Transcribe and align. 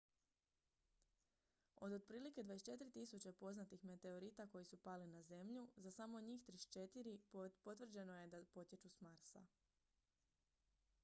od 1.75 1.91
otprilike 1.93 2.43
24.000 2.43 3.31
poznatih 3.33 3.83
meteorita 3.83 4.47
koji 4.47 4.65
su 4.65 4.77
pali 4.77 5.07
na 5.07 5.21
zemlju 5.21 5.67
za 5.75 5.91
samo 5.91 6.19
njih 6.21 6.41
34 6.49 7.49
potvrđeno 7.63 8.19
je 8.21 8.27
da 8.27 8.43
potječu 8.43 8.89
s 8.89 9.01
marsa 9.01 9.45